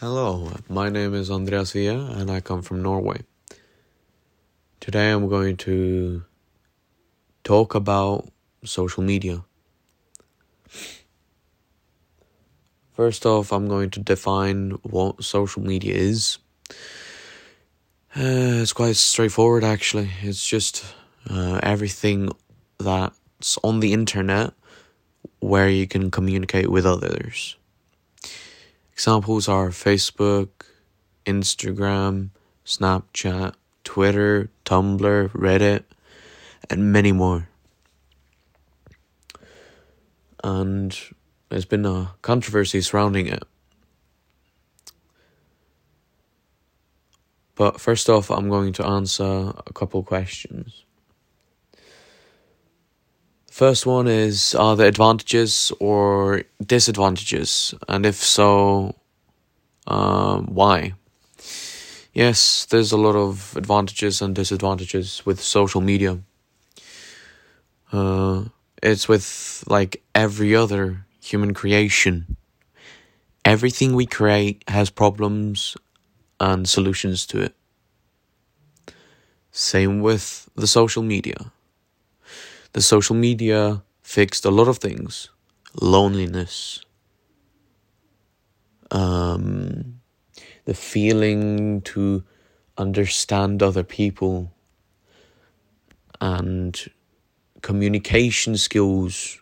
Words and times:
Hello, 0.00 0.50
my 0.68 0.88
name 0.88 1.14
is 1.14 1.30
Andreas 1.30 1.70
Villa 1.70 2.10
and 2.16 2.28
I 2.28 2.40
come 2.40 2.62
from 2.62 2.82
Norway. 2.82 3.20
Today 4.80 5.12
I'm 5.12 5.28
going 5.28 5.56
to 5.58 6.24
talk 7.44 7.76
about 7.76 8.28
social 8.64 9.04
media. 9.04 9.44
First 12.94 13.24
off, 13.24 13.52
I'm 13.52 13.68
going 13.68 13.90
to 13.90 14.00
define 14.00 14.72
what 14.82 15.22
social 15.22 15.62
media 15.62 15.94
is. 15.94 16.38
Uh, 18.16 18.62
it's 18.62 18.72
quite 18.72 18.96
straightforward 18.96 19.62
actually. 19.62 20.10
It's 20.22 20.44
just 20.44 20.84
uh, 21.30 21.60
everything 21.62 22.30
that's 22.78 23.58
on 23.62 23.78
the 23.78 23.92
internet 23.92 24.54
where 25.38 25.68
you 25.68 25.86
can 25.86 26.10
communicate 26.10 26.68
with 26.68 26.84
others. 26.84 27.56
Examples 28.94 29.48
are 29.48 29.70
Facebook, 29.70 30.50
Instagram, 31.26 32.30
Snapchat, 32.64 33.54
Twitter, 33.82 34.50
Tumblr, 34.64 35.30
Reddit, 35.30 35.82
and 36.70 36.92
many 36.92 37.10
more. 37.10 37.48
And 40.44 40.96
there's 41.48 41.64
been 41.64 41.84
a 41.84 42.12
controversy 42.22 42.80
surrounding 42.80 43.26
it. 43.26 43.42
But 47.56 47.80
first 47.80 48.08
off, 48.08 48.30
I'm 48.30 48.48
going 48.48 48.72
to 48.74 48.86
answer 48.86 49.24
a 49.24 49.72
couple 49.72 50.04
questions. 50.04 50.83
First 53.54 53.86
one 53.86 54.08
is 54.08 54.52
Are 54.56 54.74
there 54.74 54.88
advantages 54.88 55.70
or 55.78 56.42
disadvantages? 56.60 57.72
And 57.86 58.04
if 58.04 58.16
so, 58.16 58.96
uh, 59.86 60.38
why? 60.40 60.94
Yes, 62.12 62.66
there's 62.68 62.90
a 62.90 62.96
lot 62.96 63.14
of 63.14 63.56
advantages 63.56 64.20
and 64.20 64.34
disadvantages 64.34 65.24
with 65.24 65.40
social 65.40 65.80
media. 65.80 66.18
Uh, 67.92 68.46
it's 68.82 69.06
with 69.06 69.62
like 69.68 70.02
every 70.16 70.56
other 70.56 71.06
human 71.22 71.54
creation. 71.54 72.36
Everything 73.44 73.94
we 73.94 74.06
create 74.06 74.64
has 74.66 74.90
problems 74.90 75.76
and 76.40 76.68
solutions 76.68 77.24
to 77.26 77.40
it. 77.40 77.54
Same 79.52 80.00
with 80.00 80.50
the 80.56 80.66
social 80.66 81.04
media 81.04 81.52
the 82.74 82.82
social 82.82 83.14
media 83.16 83.82
fixed 84.02 84.44
a 84.44 84.50
lot 84.50 84.68
of 84.68 84.78
things 84.78 85.30
loneliness, 85.80 86.84
um, 88.90 90.00
the 90.66 90.74
feeling 90.74 91.80
to 91.82 92.22
understand 92.76 93.62
other 93.62 93.82
people, 93.82 94.52
and 96.20 96.90
communication 97.62 98.56
skills, 98.56 99.40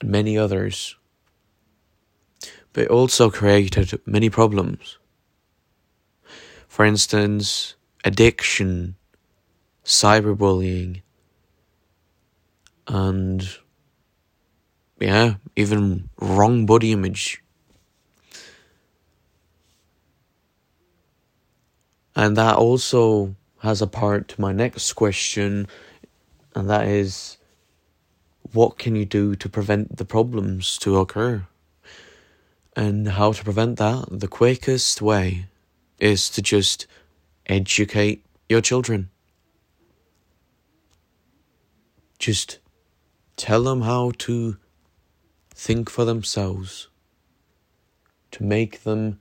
and 0.00 0.10
many 0.10 0.38
others. 0.38 0.96
But 2.72 2.84
it 2.84 2.90
also 2.90 3.30
created 3.30 4.00
many 4.06 4.30
problems. 4.30 4.98
For 6.68 6.84
instance, 6.84 7.74
addiction 8.04 8.96
cyberbullying, 9.86 11.02
and 12.88 13.48
yeah, 14.98 15.34
even 15.54 16.10
wrong 16.20 16.66
body 16.66 16.92
image. 16.92 17.42
And 22.16 22.36
that 22.36 22.56
also 22.56 23.36
has 23.58 23.80
a 23.80 23.86
part 23.86 24.28
to 24.28 24.40
my 24.40 24.52
next 24.52 24.92
question, 24.94 25.68
and 26.54 26.68
that 26.68 26.88
is 26.88 27.38
what 28.52 28.78
can 28.78 28.96
you 28.96 29.04
do 29.04 29.36
to 29.36 29.48
prevent 29.48 29.98
the 29.98 30.04
problems 30.04 30.78
to 30.78 30.98
occur? 30.98 31.46
And 32.74 33.08
how 33.08 33.32
to 33.32 33.44
prevent 33.44 33.78
that? 33.78 34.06
The 34.10 34.28
quickest 34.28 35.00
way 35.00 35.46
is 35.98 36.28
to 36.30 36.42
just 36.42 36.86
educate 37.46 38.24
your 38.48 38.60
children. 38.60 39.10
Just 42.18 42.58
tell 43.36 43.62
them 43.62 43.82
how 43.82 44.12
to 44.18 44.56
think 45.54 45.90
for 45.90 46.04
themselves, 46.04 46.88
to 48.32 48.42
make 48.42 48.82
them 48.84 49.20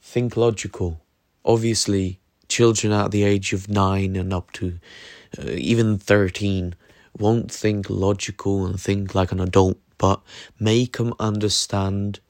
think 0.00 0.36
logical. 0.36 1.00
Obviously, 1.44 2.20
children 2.48 2.92
at 2.92 3.10
the 3.10 3.22
age 3.22 3.52
of 3.52 3.68
nine 3.68 4.16
and 4.16 4.32
up 4.32 4.52
to 4.52 4.78
uh, 5.38 5.50
even 5.50 5.98
13 5.98 6.74
won't 7.18 7.50
think 7.50 7.90
logical 7.90 8.66
and 8.66 8.80
think 8.80 9.14
like 9.14 9.32
an 9.32 9.40
adult, 9.40 9.78
but 9.98 10.20
make 10.58 10.96
them 10.96 11.12
understand 11.18 12.20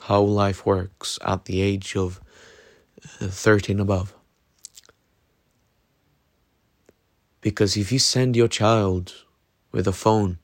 how 0.00 0.20
life 0.20 0.64
works 0.64 1.18
at 1.24 1.46
the 1.46 1.60
age 1.60 1.96
of 1.96 2.20
uh, 3.20 3.26
13 3.26 3.80
above. 3.80 4.14
Because 7.46 7.76
if 7.76 7.92
you 7.92 8.00
send 8.00 8.34
your 8.34 8.48
child 8.48 9.22
with 9.70 9.86
a 9.86 9.92
phone 9.92 10.38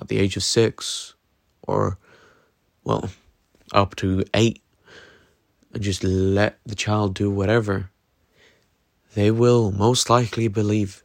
at 0.00 0.08
the 0.08 0.16
age 0.16 0.38
of 0.38 0.42
six, 0.42 1.12
or, 1.60 1.98
well, 2.82 3.10
up 3.74 3.94
to 3.96 4.24
eight, 4.32 4.62
and 5.74 5.82
just 5.82 6.02
let 6.02 6.58
the 6.64 6.74
child 6.74 7.12
do 7.12 7.30
whatever, 7.30 7.90
they 9.14 9.30
will 9.30 9.70
most 9.70 10.08
likely 10.08 10.48
believe 10.48 11.04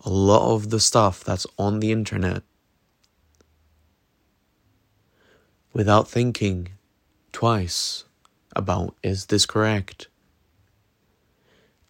a 0.00 0.10
lot 0.10 0.52
of 0.52 0.70
the 0.70 0.80
stuff 0.80 1.22
that's 1.22 1.46
on 1.56 1.78
the 1.78 1.92
internet 1.92 2.42
without 5.72 6.08
thinking 6.08 6.70
twice 7.30 8.06
about 8.56 8.96
is 9.04 9.26
this 9.26 9.46
correct? 9.46 10.08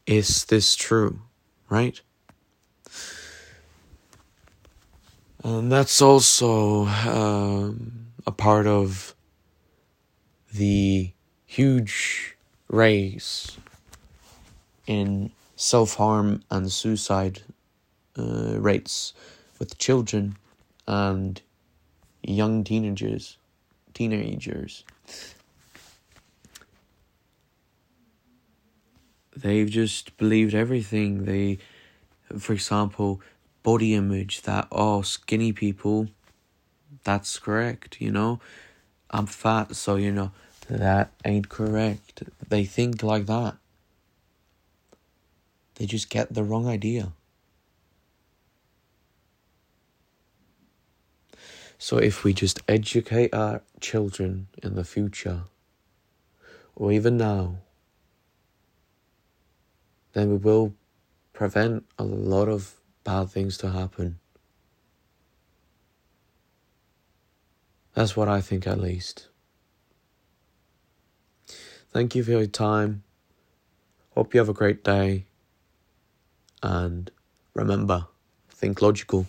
Is 0.06 0.44
this 0.44 0.76
true? 0.76 1.22
Right? 1.70 2.02
And 5.42 5.70
that's 5.70 6.00
also 6.00 6.86
um, 6.86 8.06
a 8.26 8.32
part 8.32 8.66
of 8.66 9.14
the 10.54 11.12
huge 11.44 12.36
raise 12.68 13.56
in 14.86 15.30
self 15.56 15.94
harm 15.96 16.42
and 16.50 16.70
suicide 16.72 17.42
uh, 18.18 18.58
rates 18.58 19.12
with 19.58 19.78
children 19.78 20.36
and 20.86 21.40
young 22.22 22.64
teenagers. 22.64 23.36
Teenagers. 23.92 24.84
They've 29.36 29.68
just 29.68 30.16
believed 30.16 30.54
everything. 30.54 31.24
They, 31.24 31.58
for 32.38 32.52
example, 32.52 33.20
body 33.62 33.94
image 33.94 34.42
that 34.42 34.68
oh 34.70 35.02
skinny 35.02 35.52
people 35.52 36.08
that's 37.02 37.38
correct 37.38 38.00
you 38.00 38.10
know? 38.10 38.40
I'm 39.10 39.26
fat 39.26 39.76
so 39.76 39.96
you 39.96 40.12
know 40.12 40.32
that 40.68 41.12
ain't 41.24 41.48
correct. 41.48 42.22
They 42.48 42.64
think 42.64 43.02
like 43.02 43.26
that. 43.26 43.56
They 45.74 45.86
just 45.86 46.08
get 46.08 46.32
the 46.32 46.42
wrong 46.42 46.66
idea. 46.66 47.12
So 51.78 51.98
if 51.98 52.24
we 52.24 52.32
just 52.32 52.62
educate 52.66 53.34
our 53.34 53.62
children 53.80 54.46
in 54.62 54.74
the 54.74 54.84
future 54.84 55.42
or 56.74 56.92
even 56.92 57.16
now 57.16 57.58
then 60.14 60.30
we 60.30 60.36
will 60.36 60.72
prevent 61.34 61.84
a 61.98 62.04
lot 62.04 62.48
of 62.48 62.80
bad 63.02 63.28
things 63.28 63.58
to 63.58 63.70
happen. 63.70 64.18
That's 67.92 68.16
what 68.16 68.28
I 68.28 68.40
think, 68.40 68.66
at 68.66 68.80
least. 68.80 69.28
Thank 71.92 72.14
you 72.14 72.24
for 72.24 72.30
your 72.30 72.46
time. 72.46 73.02
Hope 74.14 74.32
you 74.32 74.38
have 74.38 74.48
a 74.48 74.54
great 74.54 74.82
day. 74.82 75.26
And 76.62 77.10
remember, 77.52 78.06
think 78.48 78.80
logical. 78.80 79.26